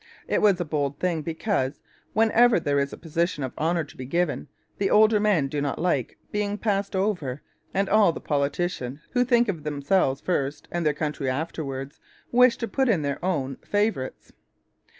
[0.27, 1.79] It was a bold thing, because,
[2.13, 4.47] whenever there is a position of honour to be given,
[4.79, 9.47] the older men do not like being passed over and all the politicians who think
[9.47, 11.99] of themselves first and their country afterwards
[12.31, 14.33] wish to put in their own favourites.